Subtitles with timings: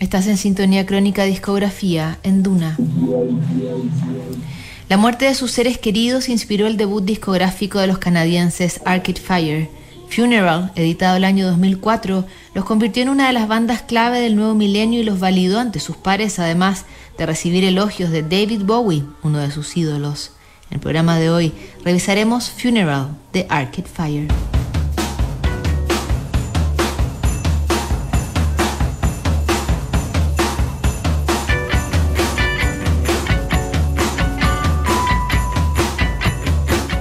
[0.00, 2.76] Estás en sintonía crónica discografía en Duna.
[4.88, 9.68] La muerte de sus seres queridos inspiró el debut discográfico de los canadienses Arcade Fire.
[10.10, 12.24] Funeral, editado el año 2004,
[12.54, 15.80] los convirtió en una de las bandas clave del nuevo milenio y los validó ante
[15.80, 16.84] sus pares, además
[17.16, 20.32] de recibir elogios de David Bowie, uno de sus ídolos.
[20.70, 21.52] En el programa de hoy
[21.84, 24.28] revisaremos Funeral de Arcade Fire.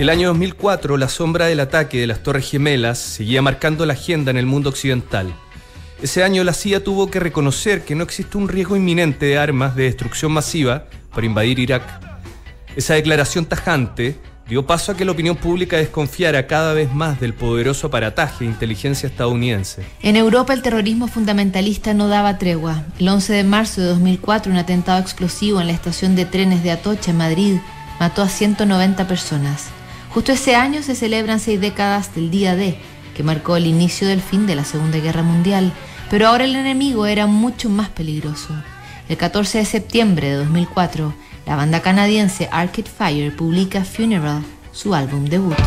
[0.03, 4.31] El año 2004, la sombra del ataque de las Torres Gemelas seguía marcando la agenda
[4.31, 5.33] en el mundo occidental.
[6.01, 9.77] Ese año la CIA tuvo que reconocer que no existe un riesgo inminente de armas
[9.77, 11.83] de destrucción masiva para invadir Irak.
[12.75, 17.33] Esa declaración tajante dio paso a que la opinión pública desconfiara cada vez más del
[17.33, 19.85] poderoso aparataje de inteligencia estadounidense.
[20.01, 22.83] En Europa el terrorismo fundamentalista no daba tregua.
[22.99, 26.71] El 11 de marzo de 2004 un atentado explosivo en la estación de trenes de
[26.71, 27.57] Atocha, en Madrid,
[28.01, 29.71] mató a 190 personas.
[30.13, 32.77] Justo ese año se celebran seis décadas del Día D,
[33.15, 35.73] que marcó el inicio del fin de la Segunda Guerra Mundial,
[36.11, 38.53] pero ahora el enemigo era mucho más peligroso.
[39.09, 41.15] El 14 de septiembre de 2004,
[41.47, 45.57] la banda canadiense Arcade Fire publica Funeral, su álbum debut.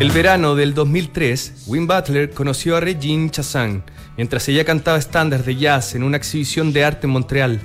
[0.00, 3.82] El verano del 2003, Win Butler conoció a Regine Chassin
[4.16, 7.60] mientras ella cantaba estándares de jazz en una exhibición de arte en Montreal.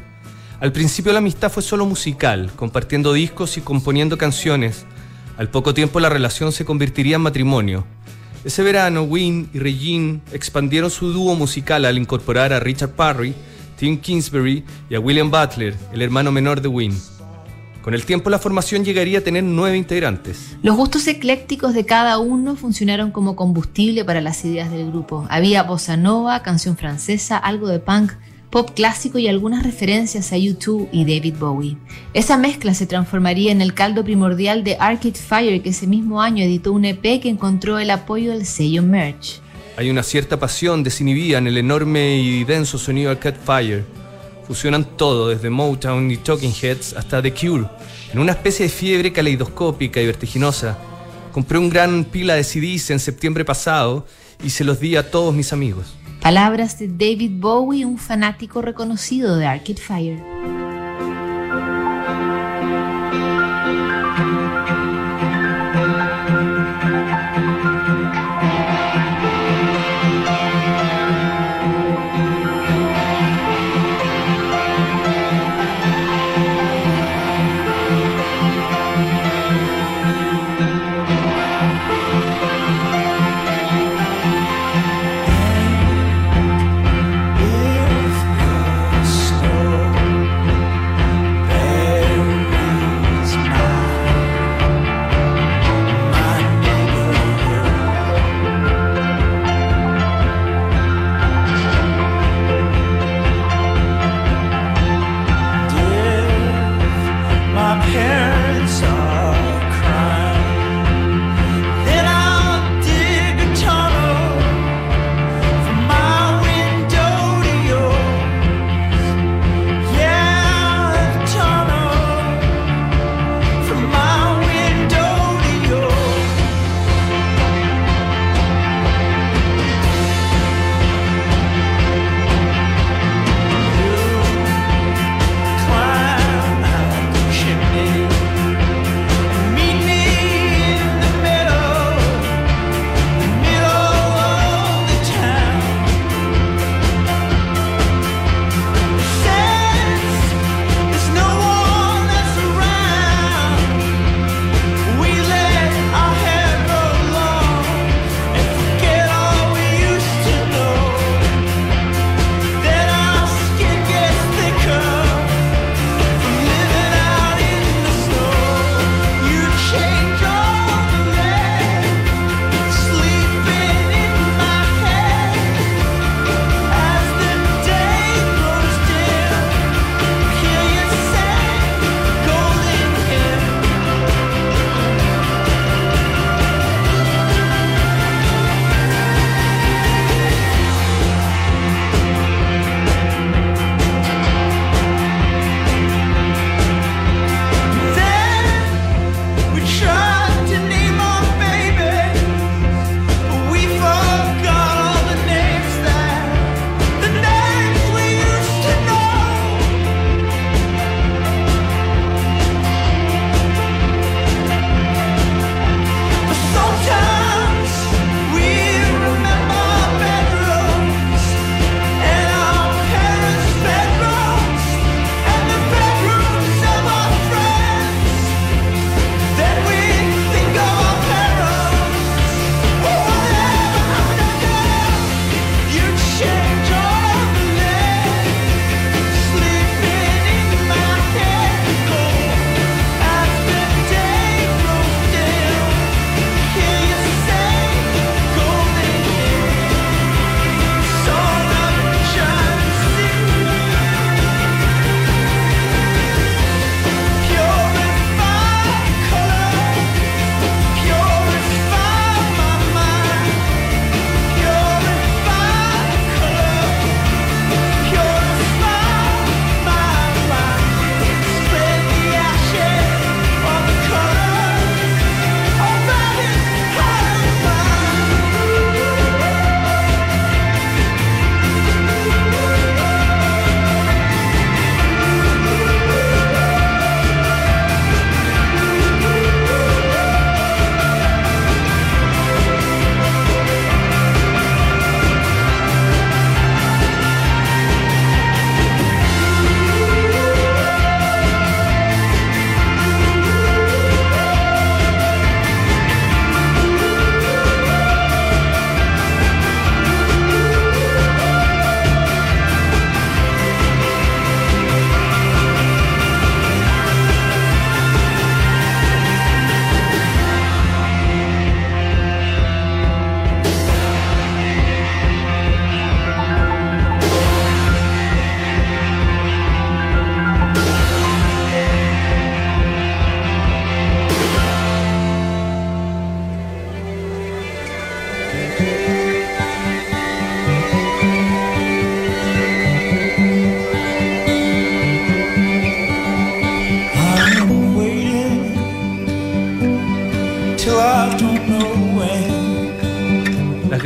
[0.59, 4.85] Al principio la amistad fue solo musical, compartiendo discos y componiendo canciones.
[5.37, 7.85] Al poco tiempo la relación se convertiría en matrimonio.
[8.43, 13.33] Ese verano, Win y Regine expandieron su dúo musical al incorporar a Richard Parry,
[13.77, 17.14] Tim Kingsbury y a William Butler, el hermano menor de Win.
[17.85, 20.57] Con el tiempo la formación llegaría a tener nueve integrantes.
[20.63, 25.27] Los gustos eclécticos de cada uno funcionaron como combustible para las ideas del grupo.
[25.29, 28.13] Había bossa nova, canción francesa, algo de punk,
[28.49, 31.77] pop clásico y algunas referencias a U2 y David Bowie.
[32.15, 36.43] Esa mezcla se transformaría en el caldo primordial de Arcade Fire que ese mismo año
[36.43, 39.41] editó un EP que encontró el apoyo del sello Merch.
[39.77, 43.85] Hay una cierta pasión desinhibida en el enorme y denso sonido Arcade Fire
[44.47, 47.65] fusionan todo, desde Motown y Talking Heads hasta The Cure,
[48.13, 50.77] en una especie de fiebre caleidoscópica y vertiginosa.
[51.31, 54.05] Compré un gran pila de CDs en septiembre pasado
[54.43, 55.95] y se los di a todos mis amigos.
[56.21, 60.54] Palabras de David Bowie, un fanático reconocido de Arcade Fire.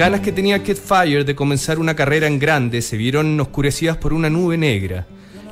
[0.10, 4.12] Ganas que tenía Kid Fire de comenzar una carrera en grande se vieron oscurecidas por
[4.12, 5.06] una nube negra.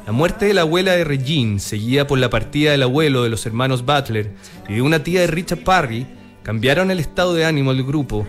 [0.08, 3.46] La muerte de la abuela de Regine, seguida por la partida del abuelo de los
[3.46, 4.32] hermanos Butler
[4.68, 6.08] y de una tía de Richard Parry,
[6.42, 8.26] cambiaron el estado de ánimo del grupo.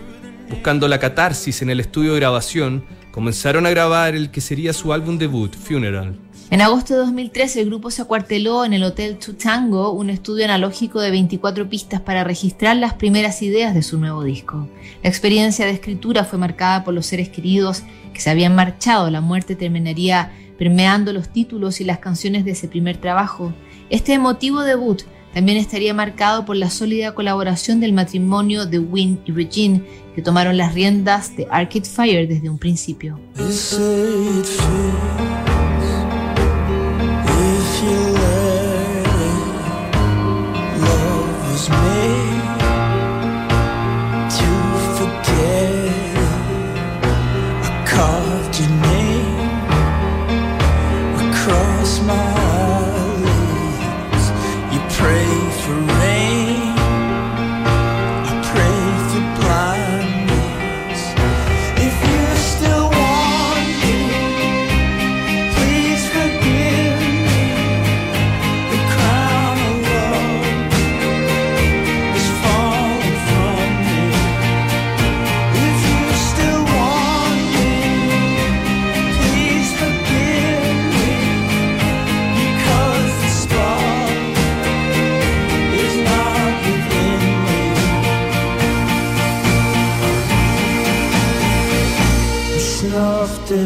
[0.51, 4.93] Buscando la catarsis en el estudio de grabación, comenzaron a grabar el que sería su
[4.93, 6.15] álbum debut, Funeral.
[6.51, 10.99] En agosto de 2013 el grupo se acuarteló en el Hotel Tutango, un estudio analógico
[10.99, 14.67] de 24 pistas para registrar las primeras ideas de su nuevo disco.
[15.03, 17.83] La experiencia de escritura fue marcada por los seres queridos
[18.15, 19.11] que se habían marchado.
[19.11, 23.53] La muerte terminaría permeando los títulos y las canciones de ese primer trabajo.
[23.91, 25.03] Este emotivo debut
[25.35, 29.83] también estaría marcado por la sólida colaboración del matrimonio de Wynne y Regine,
[30.15, 33.19] que tomaron las riendas de Arcade Fire desde un principio.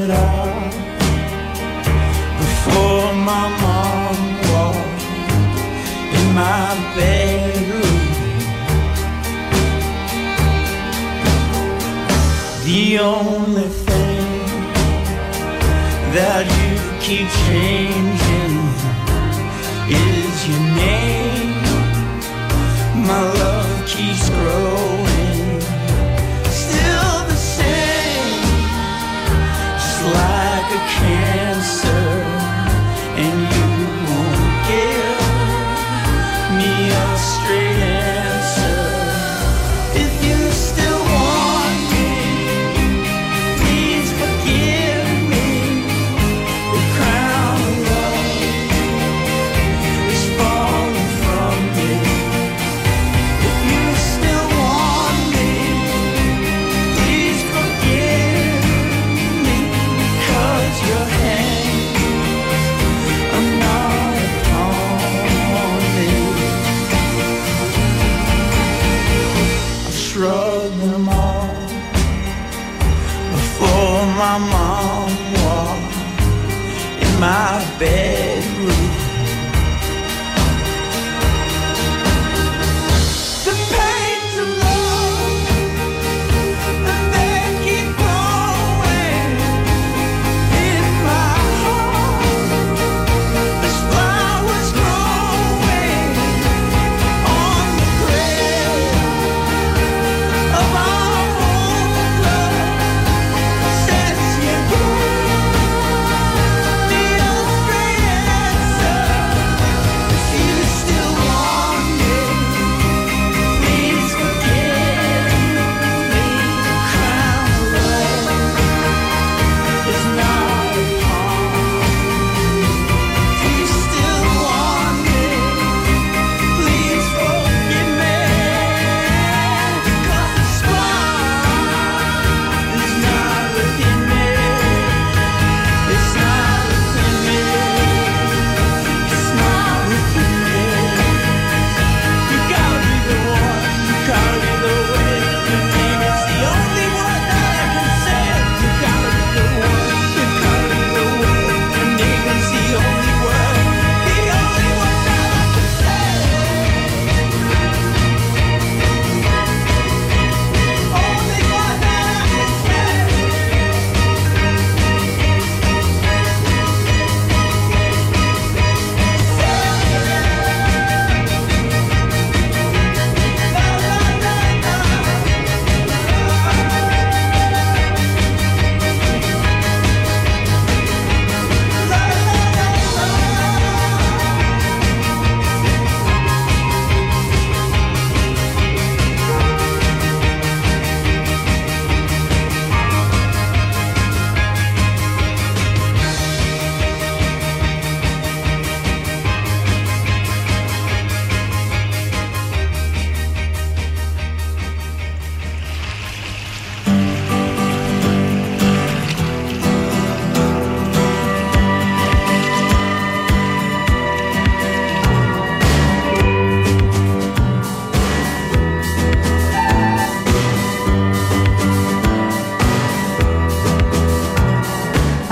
[0.01, 0.71] it out
[2.39, 4.15] before my mom
[4.49, 5.03] walked
[6.17, 8.03] in my bedroom.
[12.65, 14.27] The only thing
[16.15, 16.73] that you
[17.05, 18.12] keep changing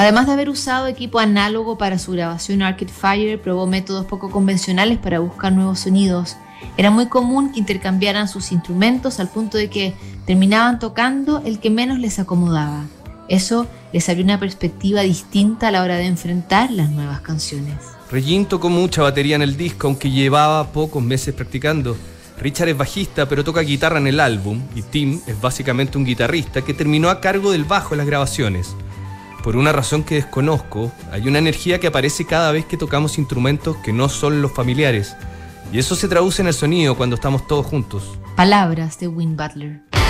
[0.01, 4.97] Además de haber usado equipo análogo para su grabación, Arcade Fire probó métodos poco convencionales
[4.97, 6.37] para buscar nuevos sonidos.
[6.75, 9.93] Era muy común que intercambiaran sus instrumentos al punto de que
[10.25, 12.85] terminaban tocando el que menos les acomodaba.
[13.27, 17.75] Eso les abrió una perspectiva distinta a la hora de enfrentar las nuevas canciones.
[18.09, 21.95] Regin tocó mucha batería en el disco, aunque llevaba pocos meses practicando.
[22.39, 26.63] Richard es bajista, pero toca guitarra en el álbum, y Tim es básicamente un guitarrista
[26.63, 28.75] que terminó a cargo del bajo en las grabaciones.
[29.43, 33.75] Por una razón que desconozco, hay una energía que aparece cada vez que tocamos instrumentos
[33.77, 35.15] que no son los familiares.
[35.73, 38.03] Y eso se traduce en el sonido cuando estamos todos juntos.
[38.35, 40.00] Palabras de Win Butler.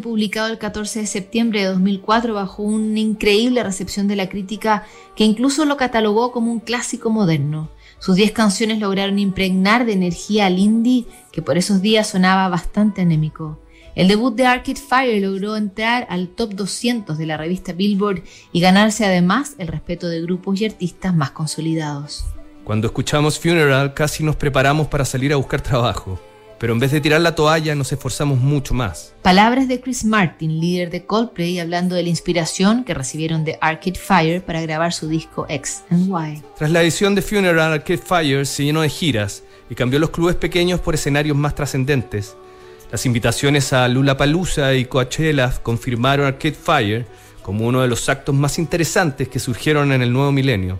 [0.00, 4.84] Publicado el 14 de septiembre de 2004 bajo una increíble recepción de la crítica
[5.16, 7.70] que incluso lo catalogó como un clásico moderno.
[7.98, 13.02] Sus 10 canciones lograron impregnar de energía al indie que por esos días sonaba bastante
[13.02, 13.58] anémico.
[13.94, 18.60] El debut de Arcade Fire logró entrar al top 200 de la revista Billboard y
[18.60, 22.24] ganarse además el respeto de grupos y artistas más consolidados.
[22.64, 26.18] Cuando escuchamos Funeral casi nos preparamos para salir a buscar trabajo,
[26.64, 29.12] pero en vez de tirar la toalla nos esforzamos mucho más.
[29.20, 33.98] Palabras de Chris Martin, líder de Coldplay, hablando de la inspiración que recibieron de Arcade
[33.98, 36.42] Fire para grabar su disco X and Y.
[36.56, 40.36] Tras la edición de Funeral, Arcade Fire se llenó de giras y cambió los clubes
[40.36, 42.34] pequeños por escenarios más trascendentes
[42.90, 47.06] las invitaciones a Lula Palusa y Coachella confirmaron Arcade Fire
[47.42, 50.78] como uno de los actos más interesantes que surgieron en el nuevo milenio.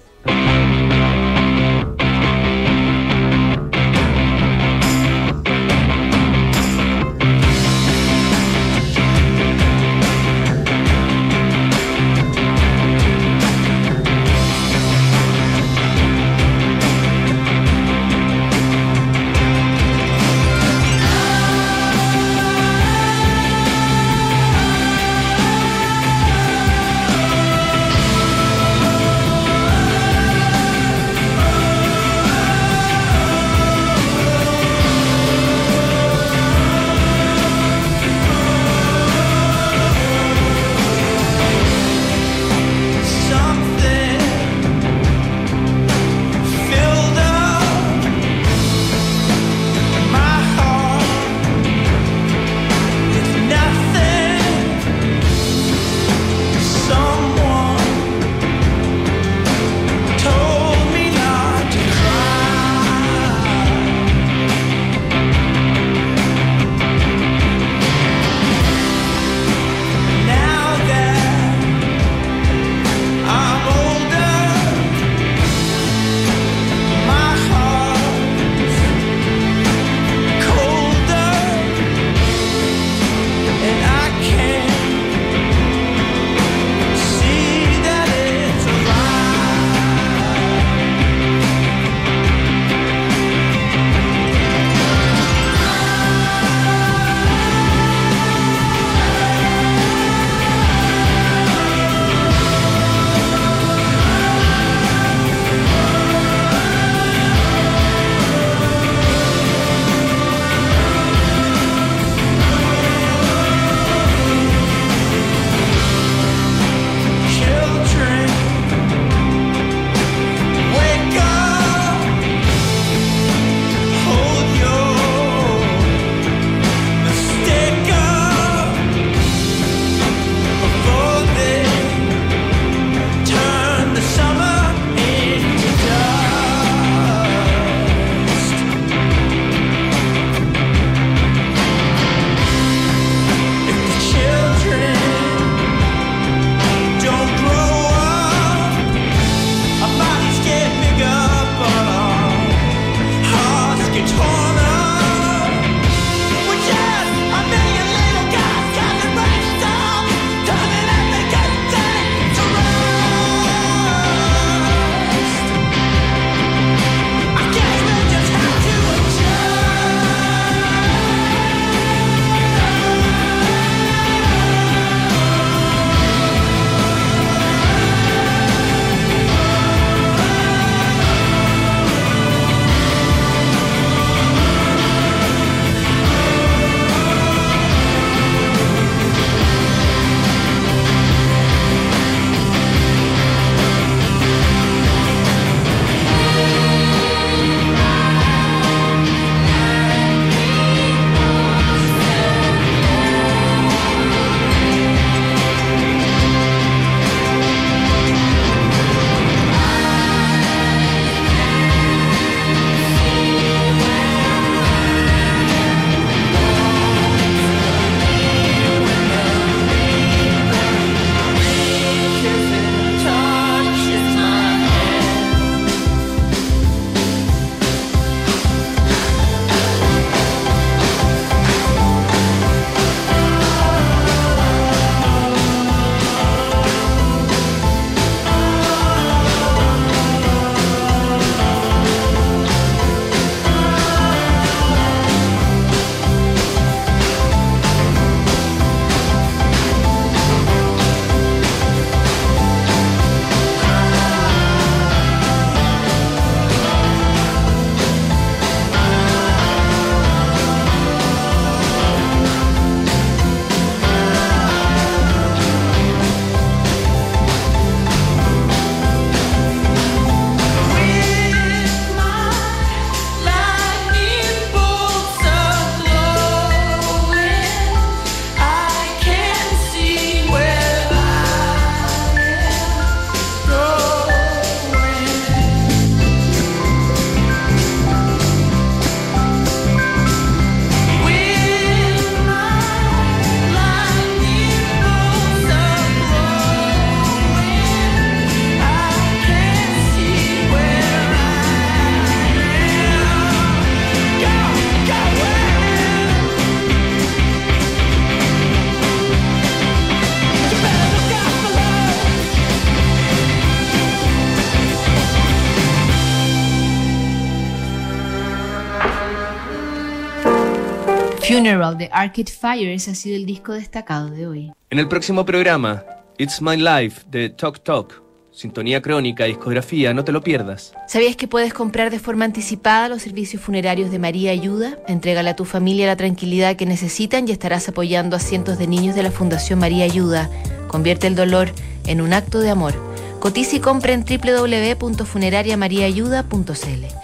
[321.44, 324.50] Funeral de Arcade Fire, ese ha sido el disco destacado de hoy.
[324.70, 325.84] En el próximo programa,
[326.16, 328.02] It's My Life de Talk Talk.
[328.32, 330.72] Sintonía crónica, discografía, no te lo pierdas.
[330.88, 334.78] ¿Sabías que puedes comprar de forma anticipada los servicios funerarios de María Ayuda?
[334.88, 338.94] Entrégale a tu familia la tranquilidad que necesitan y estarás apoyando a cientos de niños
[338.94, 340.30] de la Fundación María Ayuda.
[340.66, 341.50] Convierte el dolor
[341.86, 342.72] en un acto de amor.
[343.20, 347.03] Cotiza y compra en www.funerariamariaayuda.cl.